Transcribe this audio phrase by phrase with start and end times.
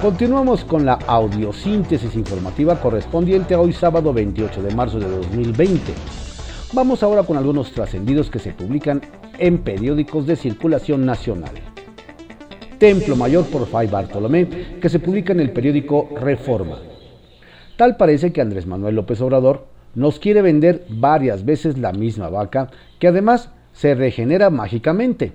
[0.00, 5.92] Continuamos con la audiosíntesis informativa correspondiente a hoy sábado 28 de marzo de 2020.
[6.72, 9.02] Vamos ahora con algunos trascendidos que se publican
[9.40, 11.50] en periódicos de circulación nacional.
[12.78, 16.78] Templo Mayor por Fay Bartolomé, que se publica en el periódico Reforma.
[17.76, 22.70] Tal parece que Andrés Manuel López Obrador nos quiere vender varias veces la misma vaca,
[23.00, 25.32] que además se regenera mágicamente.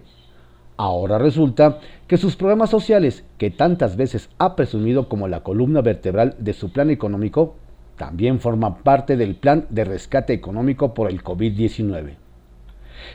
[0.77, 6.35] Ahora resulta que sus programas sociales, que tantas veces ha presumido como la columna vertebral
[6.39, 7.55] de su plan económico,
[7.97, 12.15] también forman parte del plan de rescate económico por el COVID-19.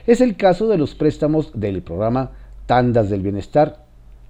[0.06, 2.30] Es el caso de los préstamos del programa
[2.66, 3.84] Tandas del Bienestar,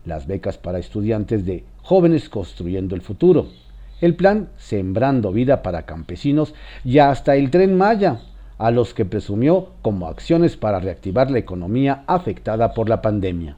[0.04, 3.48] las becas para estudiantes de Jóvenes Construyendo el Futuro,
[4.00, 8.20] el plan Sembrando Vida para Campesinos y hasta el tren Maya,
[8.58, 13.56] a los que presumió como acciones para reactivar la economía afectada por la pandemia.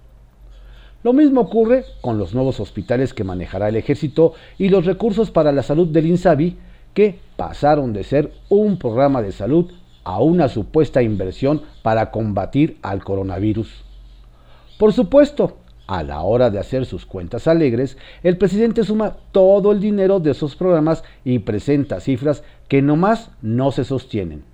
[1.02, 5.50] Lo mismo ocurre con los nuevos hospitales que manejará el ejército y los recursos para
[5.50, 6.58] la salud del INSABI,
[6.92, 9.72] que pasaron de ser un programa de salud
[10.04, 13.84] a una supuesta inversión para combatir al coronavirus.
[14.78, 15.56] Por supuesto,
[15.86, 20.32] a la hora de hacer sus cuentas alegres, el presidente suma todo el dinero de
[20.32, 24.49] esos programas y presenta cifras que nomás no se sostienen.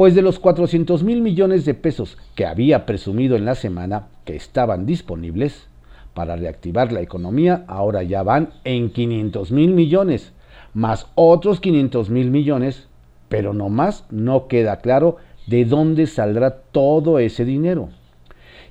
[0.00, 4.34] Pues de los 400 mil millones de pesos que había presumido en la semana que
[4.34, 5.66] estaban disponibles
[6.14, 10.32] para reactivar la economía, ahora ya van en 500 mil millones,
[10.72, 12.88] más otros 500 mil millones,
[13.28, 17.90] pero nomás no queda claro de dónde saldrá todo ese dinero.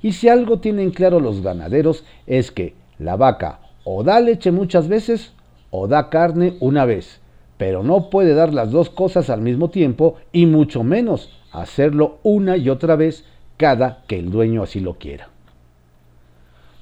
[0.01, 4.87] Y si algo tienen claro los ganaderos es que la vaca o da leche muchas
[4.87, 5.33] veces
[5.69, 7.21] o da carne una vez,
[7.59, 12.55] pero no puede dar las dos cosas al mismo tiempo y mucho menos hacerlo una
[12.55, 13.25] y otra vez
[13.57, 15.27] cada que el dueño así lo quiera.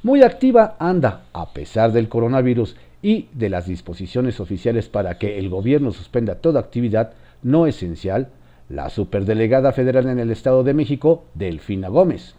[0.04, 5.50] Muy activa anda, a pesar del coronavirus y de las disposiciones oficiales para que el
[5.50, 8.28] gobierno suspenda toda actividad no esencial,
[8.70, 12.36] la superdelegada federal en el Estado de México, Delfina Gómez.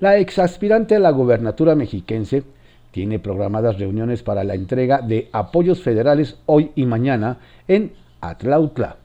[0.00, 2.44] La exaspirante a la gobernatura mexiquense
[2.90, 8.96] tiene programadas reuniones para la entrega de apoyos federales hoy y mañana en Atlautla,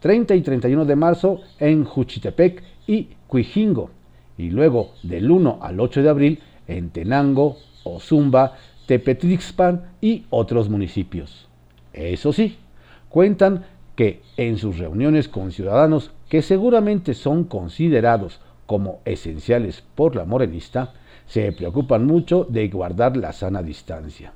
[0.00, 3.90] 30 y 31 de marzo en Juchitepec y Cuijingo,
[4.38, 11.48] y luego del 1 al 8 de abril en Tenango, Ozumba, Tepetrixpan y otros municipios.
[11.92, 12.56] Eso sí,
[13.08, 13.64] cuentan
[13.94, 20.94] que en sus reuniones con ciudadanos que seguramente son considerados como esenciales por la morenista,
[21.30, 24.32] se preocupan mucho de guardar la sana distancia.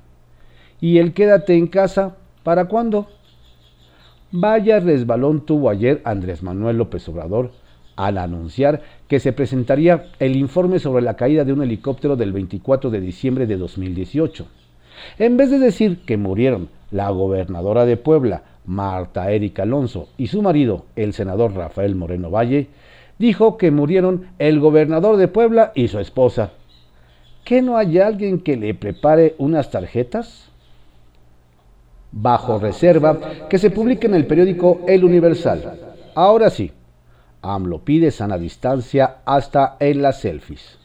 [0.80, 3.08] ¿Y el quédate en casa para cuándo?
[4.30, 7.50] Vaya resbalón tuvo ayer Andrés Manuel López Obrador
[7.96, 12.90] al anunciar que se presentaría el informe sobre la caída de un helicóptero del 24
[12.90, 14.46] de diciembre de 2018.
[15.18, 20.42] En vez de decir que murieron la gobernadora de Puebla, Marta Erika Alonso, y su
[20.42, 22.68] marido, el senador Rafael Moreno Valle,
[23.18, 26.52] dijo que murieron el gobernador de Puebla y su esposa.
[27.44, 30.48] ¿Que no hay alguien que le prepare unas tarjetas?
[32.10, 33.18] Bajo reserva
[33.50, 35.78] que se publique en el periódico El Universal.
[36.14, 36.72] Ahora sí,
[37.42, 40.78] AMLO pide sana distancia hasta en las selfies.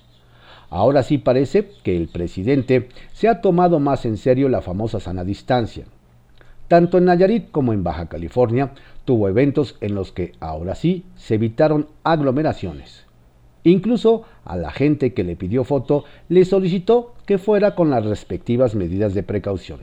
[0.69, 5.23] Ahora sí parece que el presidente se ha tomado más en serio la famosa sana
[5.23, 5.85] distancia.
[6.67, 8.71] Tanto en Nayarit como en Baja California
[9.05, 13.08] tuvo eventos en los que ahora sí se evitaron aglomeraciones.
[13.63, 18.75] Incluso a la gente que le pidió foto le solicitó que fuera con las respectivas
[18.75, 19.81] medidas de precaución.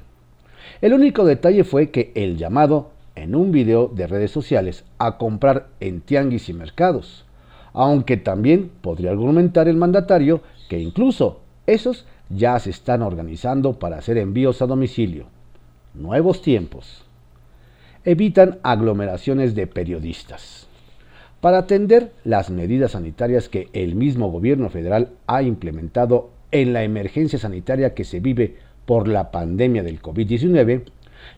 [0.81, 5.69] El único detalle fue que el llamado en un video de redes sociales a comprar
[5.81, 7.25] en tianguis y mercados,
[7.73, 14.19] aunque también podría argumentar el mandatario que incluso esos ya se están organizando para hacer
[14.19, 15.27] envíos a domicilio
[15.97, 17.05] nuevos tiempos.
[18.05, 20.69] Evitan aglomeraciones de periodistas.
[21.47, 27.39] Para atender las medidas sanitarias que el mismo gobierno federal ha implementado en la emergencia
[27.39, 30.83] sanitaria que se vive por la pandemia del COVID-19,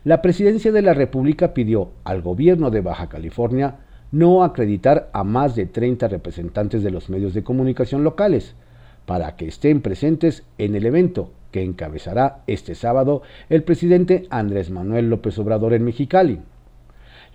[0.05, 3.75] la presidencia de la República pidió al gobierno de Baja California
[4.11, 8.55] no acreditar a más de 30 representantes de los medios de comunicación locales
[9.05, 15.07] para que estén presentes en el evento que encabezará este sábado el presidente Andrés Manuel
[15.07, 16.39] López Obrador en Mexicali.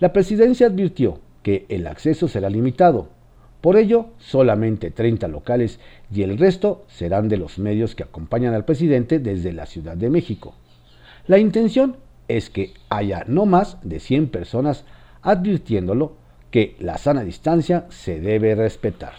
[0.01, 3.09] La presidencia advirtió que el acceso será limitado,
[3.61, 5.79] por ello solamente 30 locales
[6.13, 10.11] y el resto serán de los medios que acompañan al presidente desde la Ciudad de
[10.11, 10.55] México.
[11.29, 11.97] La intención
[12.29, 14.85] es que haya no más de 100 personas
[15.23, 16.17] advirtiéndolo
[16.51, 19.15] que la sana distancia se debe respetar.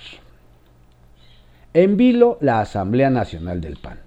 [1.73, 3.99] En vilo la Asamblea Nacional del PAN.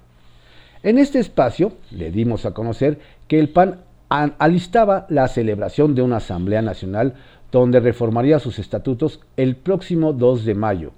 [0.82, 6.16] En este espacio le dimos a conocer que el PAN alistaba la celebración de una
[6.16, 7.14] Asamblea Nacional
[7.50, 10.92] donde reformaría sus estatutos el próximo 2 de mayo.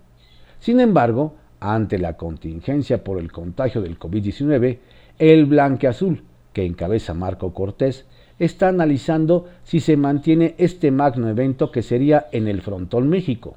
[0.59, 4.79] Sin embargo, ante la contingencia por el contagio del COVID-19,
[5.19, 8.07] el Blanqueazul, que encabeza Marco Cortés,
[8.39, 13.57] está analizando si se mantiene este magno evento que sería en el Frontón México.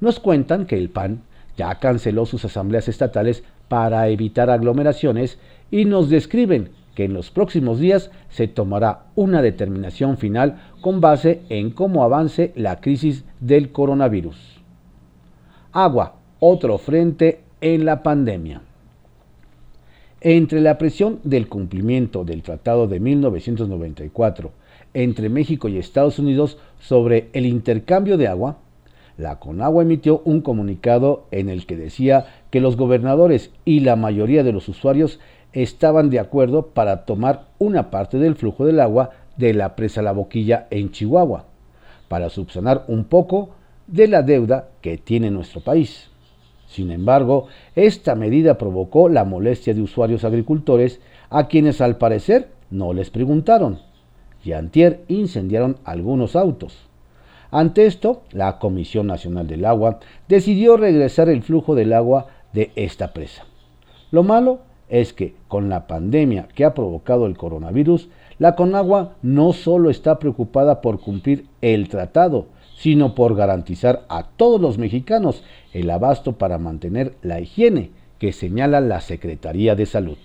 [0.00, 1.22] Nos cuentan que el PAN
[1.56, 5.38] ya canceló sus asambleas estatales para evitar aglomeraciones
[5.70, 11.42] y nos describen que en los próximos días se tomará una determinación final con base
[11.48, 14.60] en cómo avance la crisis del coronavirus.
[15.70, 18.62] Agua, otro frente en la pandemia.
[20.20, 24.50] Entre la presión del cumplimiento del Tratado de 1994
[24.92, 28.58] entre México y Estados Unidos sobre el intercambio de agua,
[29.18, 34.42] la Conagua emitió un comunicado en el que decía que los gobernadores y la mayoría
[34.42, 35.20] de los usuarios
[35.62, 40.12] estaban de acuerdo para tomar una parte del flujo del agua de la presa La
[40.12, 41.46] Boquilla en Chihuahua,
[42.08, 43.50] para subsanar un poco
[43.86, 46.10] de la deuda que tiene nuestro país.
[46.68, 51.00] Sin embargo, esta medida provocó la molestia de usuarios agricultores
[51.30, 53.80] a quienes al parecer no les preguntaron
[54.44, 56.76] y antier incendiaron algunos autos.
[57.50, 63.12] Ante esto, la Comisión Nacional del Agua decidió regresar el flujo del agua de esta
[63.12, 63.46] presa.
[64.10, 68.08] Lo malo es que con la pandemia que ha provocado el coronavirus,
[68.38, 72.46] la Conagua no solo está preocupada por cumplir el tratado,
[72.76, 75.42] sino por garantizar a todos los mexicanos
[75.72, 80.16] el abasto para mantener la higiene que señala la Secretaría de Salud.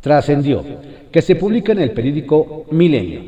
[0.00, 0.64] Trascendió
[1.12, 3.20] que se publica en el periódico Milenio.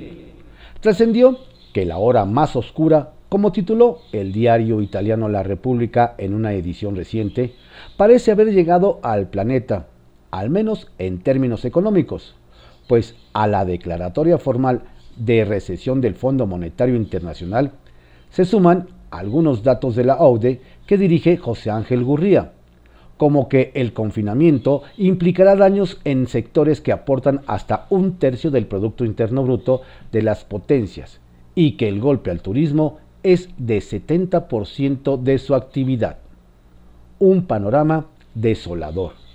[0.80, 1.38] Trascendió
[1.74, 6.96] que la hora más oscura, como tituló el diario italiano La República en una edición
[6.96, 7.52] reciente,
[7.96, 9.88] parece haber llegado al planeta,
[10.30, 12.34] al menos en términos económicos,
[12.88, 14.82] pues a la declaratoria formal
[15.16, 17.72] de recesión del Fondo Monetario Internacional
[18.30, 22.52] se suman algunos datos de la OUDE que dirige José Ángel Gurría,
[23.16, 29.04] como que el confinamiento implicará daños en sectores que aportan hasta un tercio del Producto
[29.04, 31.20] Interno Bruto de las potencias
[31.54, 36.18] y que el golpe al turismo es de 70% de su actividad.
[37.18, 39.29] Un panorama desolador.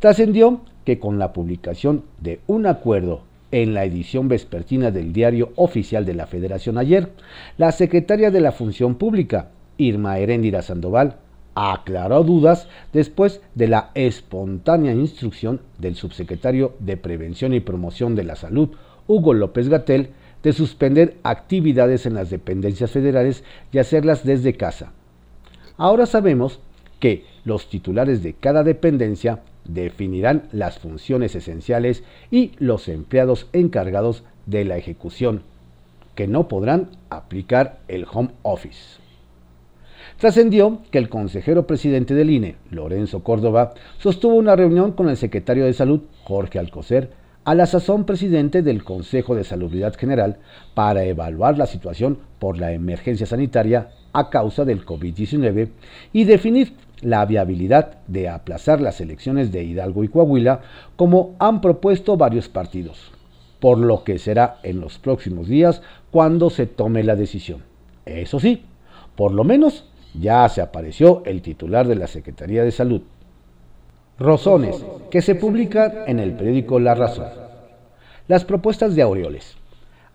[0.00, 3.20] Trascendió que con la publicación de un acuerdo
[3.52, 7.10] en la edición vespertina del diario oficial de la Federación ayer,
[7.58, 11.16] la secretaria de la Función Pública, Irma Heréndira Sandoval,
[11.54, 18.36] aclaró dudas después de la espontánea instrucción del subsecretario de Prevención y Promoción de la
[18.36, 18.70] Salud,
[19.06, 20.10] Hugo López Gatel,
[20.42, 24.92] de suspender actividades en las dependencias federales y hacerlas desde casa.
[25.76, 26.60] Ahora sabemos
[27.00, 29.40] que los titulares de cada dependencia
[29.74, 35.42] definirán las funciones esenciales y los empleados encargados de la ejecución,
[36.14, 39.00] que no podrán aplicar el home office.
[40.18, 45.64] Trascendió que el consejero presidente del INE, Lorenzo Córdoba, sostuvo una reunión con el secretario
[45.64, 47.10] de Salud, Jorge Alcocer,
[47.44, 50.36] a la sazón presidente del Consejo de Salubridad General
[50.74, 55.70] para evaluar la situación por la emergencia sanitaria a causa del COVID-19
[56.12, 60.60] y definir la viabilidad de aplazar las elecciones de Hidalgo y Coahuila
[60.96, 63.12] como han propuesto varios partidos,
[63.58, 67.62] por lo que será en los próximos días cuando se tome la decisión.
[68.04, 68.64] Eso sí,
[69.16, 69.84] por lo menos
[70.14, 73.02] ya se apareció el titular de la Secretaría de Salud,
[74.18, 77.28] Rosones, que se publican en el periódico La Razón.
[78.28, 79.56] Las propuestas de Aureoles.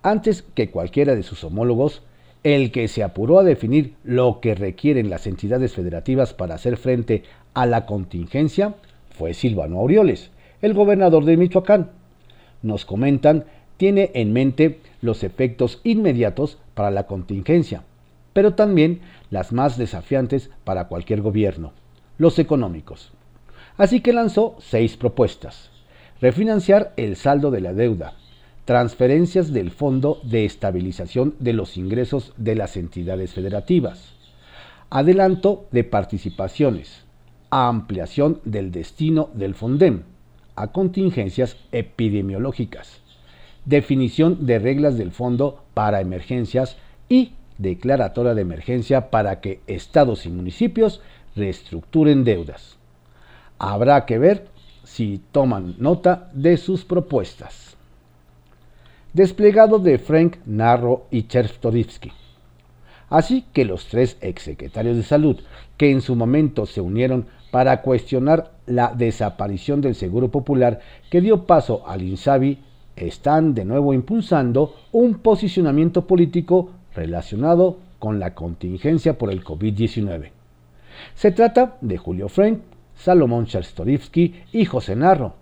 [0.04, 2.04] Antes que cualquiera de sus homólogos,
[2.46, 7.24] el que se apuró a definir lo que requieren las entidades federativas para hacer frente
[7.56, 8.76] a la contingencia
[9.10, 10.30] fue Silvano Aureoles,
[10.62, 11.90] el gobernador de Michoacán.
[12.62, 13.46] Nos comentan,
[13.78, 17.82] tiene en mente los efectos inmediatos para la contingencia,
[18.32, 21.74] pero también las más desafiantes para cualquier gobierno,
[22.20, 23.12] los económicos.
[23.76, 25.72] Así que lanzó seis propuestas.
[26.22, 28.14] Refinanciar el saldo de la deuda,
[28.66, 34.16] transferencias del Fondo de Estabilización de los Ingresos de las entidades federativas,
[34.90, 37.06] adelanto de participaciones,
[37.52, 40.02] ampliación del destino del FONDEM
[40.56, 43.02] a contingencias epidemiológicas,
[43.66, 50.30] definición de reglas del Fondo para emergencias y declaratoria de emergencia para que estados y
[50.30, 51.02] municipios
[51.36, 52.78] reestructuren deudas.
[53.60, 54.48] Habrá que ver
[54.84, 57.75] si toman nota de sus propuestas.
[59.16, 62.12] Desplegado de Frank Narro y Chertorivsky.
[63.08, 65.40] Así que los tres exsecretarios de salud
[65.78, 71.46] que en su momento se unieron para cuestionar la desaparición del Seguro Popular que dio
[71.46, 72.60] paso al INSABI
[72.98, 80.32] están de nuevo impulsando un posicionamiento político relacionado con la contingencia por el COVID-19.
[81.14, 82.60] Se trata de Julio Frank,
[82.98, 85.36] Salomón Chertorivsky y José Narro,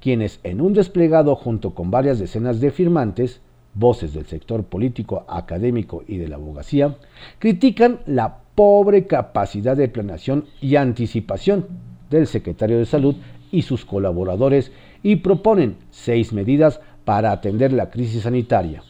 [0.00, 3.40] quienes en un desplegado junto con varias decenas de firmantes,
[3.74, 6.96] voces del sector político, académico y de la abogacía,
[7.38, 11.66] critican la pobre capacidad de planeación y anticipación
[12.10, 13.16] del secretario de Salud
[13.50, 14.72] y sus colaboradores
[15.02, 18.82] y proponen seis medidas para atender la crisis sanitaria.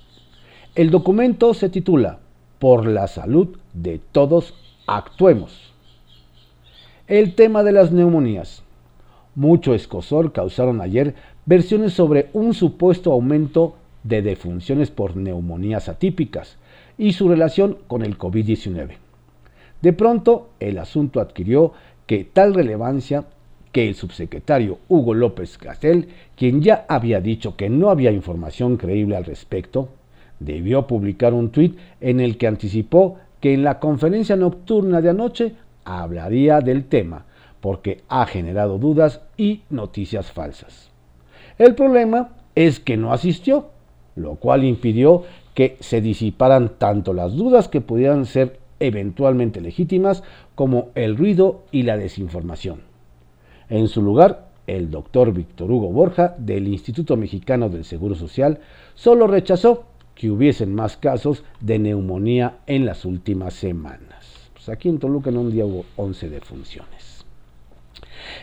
[0.74, 2.18] El documento se titula
[2.58, 4.54] Por la salud de todos
[4.86, 5.72] actuemos.
[7.06, 8.62] El tema de las neumonías.
[9.36, 11.14] Mucho escosor causaron ayer
[11.44, 16.56] versiones sobre un supuesto aumento de defunciones por neumonías atípicas
[16.96, 18.96] y su relación con el COVID-19.
[19.82, 21.72] De pronto, el asunto adquirió
[22.06, 23.26] que tal relevancia
[23.72, 29.16] que el subsecretario Hugo López Castel, quien ya había dicho que no había información creíble
[29.16, 29.90] al respecto,
[30.40, 35.52] debió publicar un tuit en el que anticipó que en la conferencia nocturna de anoche
[35.84, 37.26] hablaría del tema,
[37.66, 40.92] porque ha generado dudas y noticias falsas.
[41.58, 43.70] El problema es que no asistió,
[44.14, 50.22] lo cual impidió que se disiparan tanto las dudas que pudieran ser eventualmente legítimas
[50.54, 52.82] como el ruido y la desinformación.
[53.68, 58.60] En su lugar, el doctor Víctor Hugo Borja del Instituto Mexicano del Seguro Social
[58.94, 64.50] solo rechazó que hubiesen más casos de neumonía en las últimas semanas.
[64.52, 67.15] Pues aquí en Toluca en un día hubo 11 defunciones.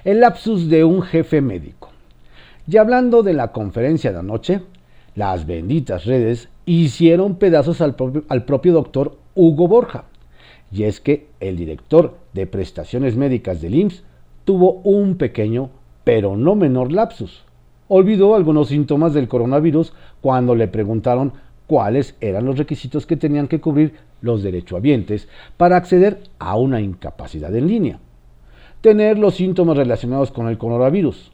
[0.03, 1.89] El lapsus de un jefe médico.
[2.67, 4.61] Y hablando de la conferencia de anoche,
[5.15, 10.05] las benditas redes hicieron pedazos al propio, doctor Hugo Borja.
[10.71, 14.03] Y es que el director de prestaciones médicas del IMSS
[14.45, 15.69] tuvo un pequeño,
[16.03, 17.43] pero no menor lapsus.
[17.89, 21.33] Olvidó algunos síntomas del coronavirus cuando le preguntaron
[21.67, 27.55] cuáles eran los requisitos que tenían que cubrir los derechohabientes para acceder a una incapacidad
[27.55, 27.99] en línea.
[28.83, 31.31] Tener los síntomas relacionados con el coronavirus,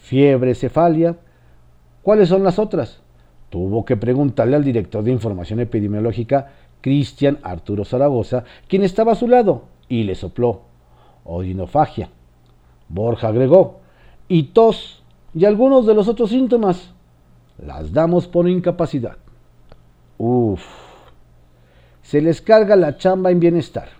[0.00, 1.14] fiebre, cefalia.
[2.02, 3.02] ¿Cuáles son las otras?
[3.50, 9.28] Tuvo que preguntarle al director de información epidemiológica, Cristian Arturo Zaragoza, quien estaba a su
[9.28, 10.62] lado, y le sopló
[11.24, 12.08] odinofagia,
[12.88, 13.80] Borja agregó,
[14.26, 15.02] y tos
[15.34, 16.94] y algunos de los otros síntomas
[17.58, 19.18] las damos por incapacidad.
[20.16, 20.64] Uf,
[22.00, 23.95] se les carga la chamba en bienestar.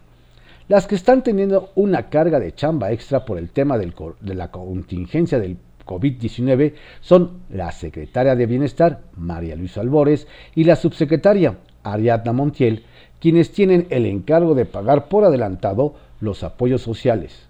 [0.68, 5.38] Las que están teniendo una carga de chamba extra por el tema de la contingencia
[5.38, 12.82] del COVID-19 son la secretaria de Bienestar, María Luisa Albores, y la subsecretaria, Ariadna Montiel,
[13.20, 17.46] quienes tienen el encargo de pagar por adelantado los apoyos sociales.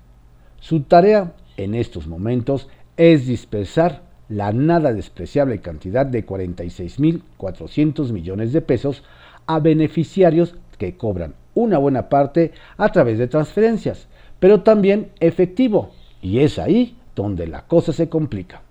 [0.60, 2.68] Su tarea en estos momentos
[2.98, 9.04] es dispersar la nada despreciable cantidad de 46.400 millones de pesos
[9.46, 14.06] a beneficiarios que cobran una buena parte a través de transferencias,
[14.38, 15.90] pero también efectivo,
[16.22, 18.62] y es ahí donde la cosa se complica.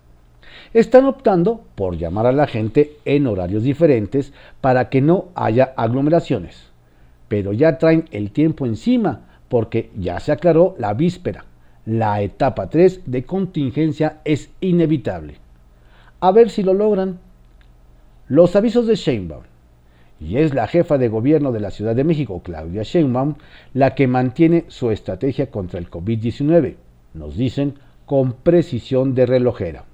[0.72, 6.70] Están optando por llamar a la gente en horarios diferentes para que no haya aglomeraciones,
[7.28, 11.44] pero ya traen el tiempo encima porque ya se aclaró la víspera
[11.86, 15.36] la etapa 3 de contingencia es inevitable.
[16.18, 17.20] A ver si lo logran.
[18.28, 19.44] Los avisos de Sheinbaum.
[20.18, 23.34] Y es la jefa de gobierno de la Ciudad de México, Claudia Sheinbaum,
[23.74, 26.76] la que mantiene su estrategia contra el COVID-19,
[27.14, 27.74] nos dicen
[28.06, 29.84] con precisión de relojera.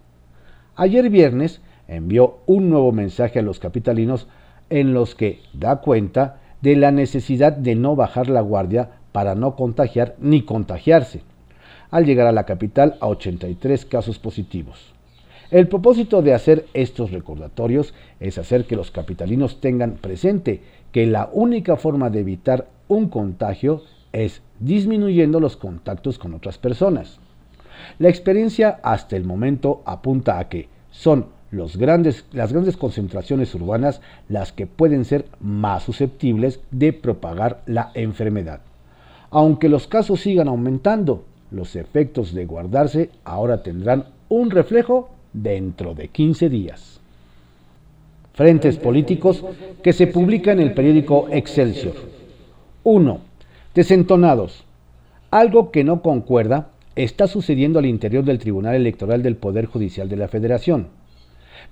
[0.76, 4.28] Ayer viernes envió un nuevo mensaje a los capitalinos
[4.70, 9.56] en los que da cuenta de la necesidad de no bajar la guardia para no
[9.56, 11.22] contagiar ni contagiarse
[11.90, 14.91] al llegar a la capital a 83 casos positivos.
[15.52, 21.28] El propósito de hacer estos recordatorios es hacer que los capitalinos tengan presente que la
[21.30, 23.82] única forma de evitar un contagio
[24.12, 27.18] es disminuyendo los contactos con otras personas.
[27.98, 32.24] La experiencia hasta el momento apunta a que son las grandes
[32.78, 38.60] concentraciones urbanas las que pueden ser más susceptibles de propagar la enfermedad.
[39.28, 46.08] Aunque los casos sigan aumentando, los efectos de guardarse ahora tendrán un reflejo dentro de
[46.08, 47.00] 15 días.
[48.34, 49.44] Frentes políticos
[49.82, 51.94] que se publica en el periódico Excelsior.
[52.84, 53.20] 1.
[53.74, 54.64] Desentonados.
[55.30, 60.16] Algo que no concuerda está sucediendo al interior del Tribunal Electoral del Poder Judicial de
[60.16, 60.88] la Federación.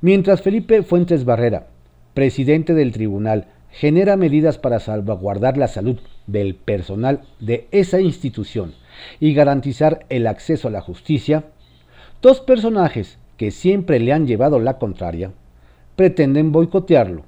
[0.01, 1.67] Mientras Felipe Fuentes Barrera,
[2.15, 8.75] presidente del tribunal, genera medidas para salvaguardar la salud del personal de esa institución
[9.21, 11.45] y garantizar el acceso a la justicia,
[12.21, 15.33] dos personajes que siempre le han llevado la contraria,
[15.97, 17.23] pretenden boicotearlo,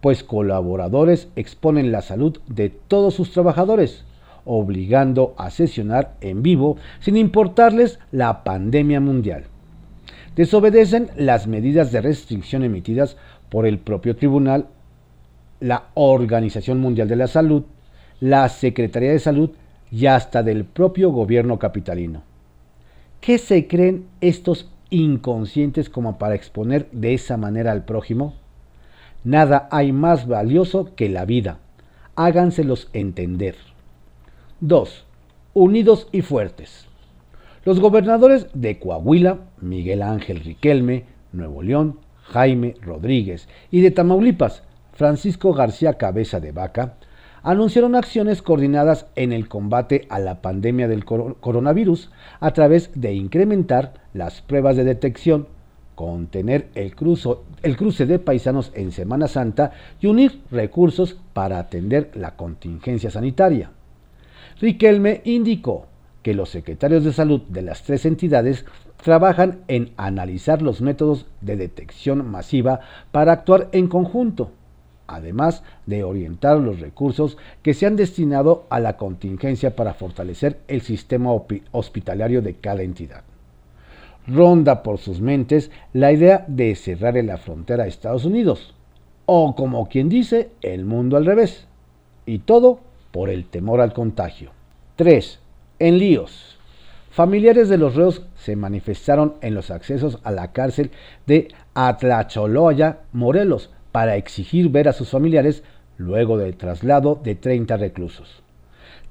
[0.00, 4.04] pues colaboradores exponen la salud de todos sus trabajadores,
[4.44, 9.44] obligando a sesionar en vivo sin importarles la pandemia mundial.
[10.34, 13.16] Desobedecen las medidas de restricción emitidas
[13.48, 14.66] por el propio tribunal,
[15.60, 17.62] la Organización Mundial de la Salud,
[18.18, 19.50] la Secretaría de Salud
[19.92, 22.24] y hasta del propio gobierno capitalino.
[23.20, 28.34] ¿Qué se creen estos inconscientes como para exponer de esa manera al prójimo?
[29.24, 31.58] Nada hay más valioso que la vida.
[32.14, 33.56] Háganselos entender.
[34.60, 35.04] 2.
[35.54, 36.86] Unidos y fuertes.
[37.64, 45.52] Los gobernadores de Coahuila, Miguel Ángel Riquelme, Nuevo León, Jaime Rodríguez, y de Tamaulipas, Francisco
[45.54, 46.94] García Cabeza de Vaca,
[47.42, 53.94] anunciaron acciones coordinadas en el combate a la pandemia del coronavirus a través de incrementar
[54.14, 55.48] las pruebas de detección,
[55.94, 63.10] contener el, cruce de paisanos en Semana Santa y unir recursos para atender la contingencia
[63.10, 63.70] sanitaria.
[64.60, 65.86] Riquelme indicó
[66.22, 68.64] que los secretarios de salud de las tres entidades
[69.02, 72.78] trabajan en analizar los métodos de detección masiva
[73.10, 74.52] para actuar en conjunto
[75.14, 80.82] además de orientar los recursos que se han destinado a la contingencia para fortalecer el
[80.82, 81.30] sistema
[81.72, 83.22] hospitalario de cada entidad.
[84.26, 88.74] Ronda por sus mentes la idea de cerrar en la frontera a Estados Unidos,
[89.26, 91.66] o como quien dice, el mundo al revés,
[92.26, 94.50] y todo por el temor al contagio.
[94.96, 95.40] 3.
[95.78, 96.58] En líos.
[97.10, 100.90] Familiares de los reos se manifestaron en los accesos a la cárcel
[101.26, 105.62] de Atlacholoya, Morelos, para exigir ver a sus familiares
[105.98, 108.42] luego del traslado de 30 reclusos.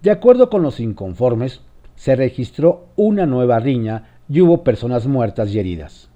[0.01, 1.61] De acuerdo con los inconformes,
[1.95, 6.09] se registró una nueva riña y hubo personas muertas y heridas.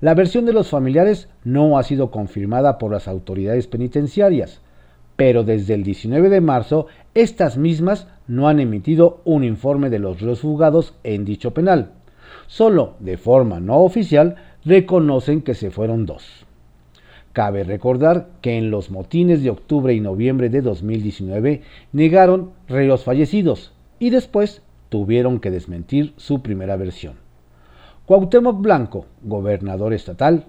[0.00, 4.60] La versión de los familiares no ha sido confirmada por las autoridades penitenciarias,
[5.14, 10.20] pero desde el 19 de marzo estas mismas no han emitido un informe de los
[10.20, 11.92] reos fugados en dicho penal.
[12.48, 14.34] Solo de forma no oficial
[14.64, 16.46] reconocen que se fueron dos.
[17.32, 23.72] Cabe recordar que en los motines de octubre y noviembre de 2019 negaron reos fallecidos
[23.98, 27.14] y después tuvieron que desmentir su primera versión.
[28.04, 30.44] Cuauhtémoc Blanco, gobernador estatal,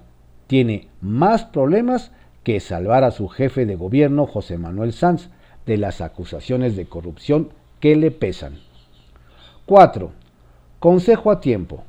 [0.48, 2.12] tiene más problemas
[2.44, 5.30] que salvar a su jefe de gobierno José Manuel Sanz
[5.66, 8.60] de las acusaciones de corrupción que le pesan.
[9.66, 10.12] 4.
[10.80, 11.84] Consejo a tiempo.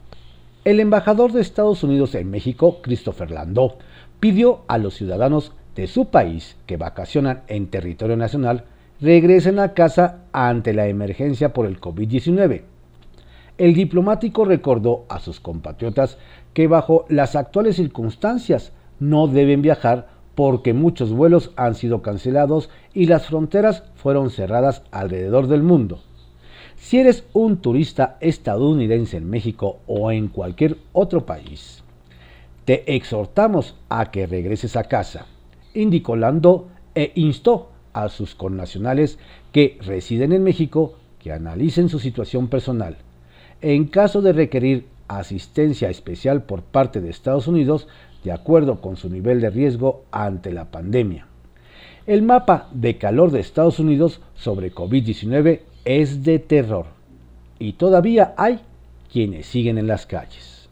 [0.64, 3.78] El embajador de Estados Unidos en México, Christopher Landau,
[4.20, 8.64] pidió a los ciudadanos de su país que vacacionan en territorio nacional
[9.00, 12.62] regresen a casa ante la emergencia por el COVID-19.
[13.59, 16.18] El diplomático recordó a sus compatriotas
[16.55, 23.07] que bajo las actuales circunstancias no deben viajar porque muchos vuelos han sido cancelados y
[23.07, 26.00] las fronteras fueron cerradas alrededor del mundo.
[26.77, 31.84] Si eres un turista estadounidense en México o en cualquier otro país,
[32.64, 35.27] te exhortamos a que regreses a casa,
[35.74, 39.18] indicó Lando e instó a sus connacionales
[39.53, 42.96] que residen en México que analicen su situación personal.
[43.61, 47.88] En caso de requerir asistencia especial por parte de Estados Unidos,
[48.24, 51.27] de acuerdo con su nivel de riesgo ante la pandemia.
[52.07, 56.87] El mapa de calor de Estados Unidos sobre COVID-19 es de terror
[57.59, 58.61] y todavía hay
[59.11, 60.68] quienes siguen en las calles.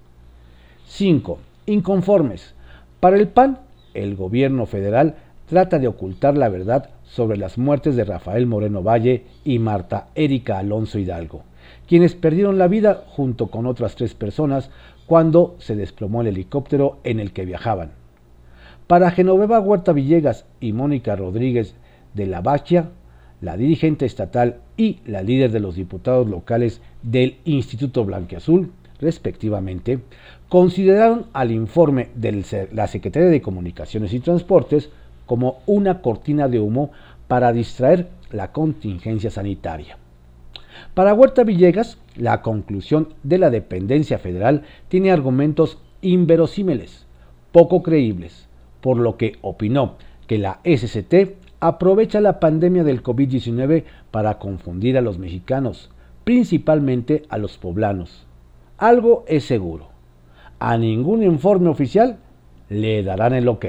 [0.86, 1.38] 5
[1.72, 2.54] inconformes.
[3.00, 3.58] Para el PAN,
[3.94, 9.24] el gobierno federal trata de ocultar la verdad sobre las muertes de Rafael Moreno Valle
[9.44, 11.42] y Marta Erika Alonso Hidalgo,
[11.86, 14.70] quienes perdieron la vida junto con otras tres personas
[15.06, 17.90] cuando se desplomó el helicóptero en el que viajaban.
[18.86, 21.74] Para Genoveva Huerta Villegas y Mónica Rodríguez
[22.14, 22.90] de la Bachia,
[23.40, 28.70] la dirigente estatal y la líder de los diputados locales del Instituto Blanqueazul,
[29.02, 29.98] respectivamente,
[30.48, 34.90] consideraron al informe de la Secretaría de Comunicaciones y Transportes
[35.26, 36.92] como una cortina de humo
[37.28, 39.98] para distraer la contingencia sanitaria.
[40.94, 47.06] Para Huerta Villegas, la conclusión de la dependencia federal tiene argumentos inverosímiles,
[47.50, 48.46] poco creíbles,
[48.80, 55.00] por lo que opinó que la SCT aprovecha la pandemia del COVID-19 para confundir a
[55.00, 55.90] los mexicanos,
[56.24, 58.26] principalmente a los poblanos
[58.82, 59.86] algo es seguro.
[60.58, 62.18] A ningún informe oficial
[62.68, 63.66] le darán el ok.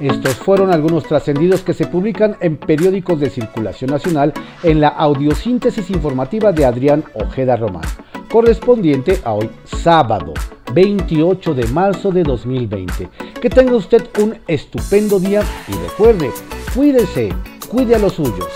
[0.00, 4.32] Estos fueron algunos trascendidos que se publican en periódicos de circulación nacional
[4.64, 7.84] en la audiosíntesis informativa de Adrián Ojeda Román,
[8.30, 10.34] correspondiente a hoy sábado
[10.74, 13.08] 28 de marzo de 2020.
[13.40, 16.30] Que tenga usted un estupendo día y recuerde,
[16.74, 17.28] cuídese,
[17.70, 18.48] cuide a los suyos.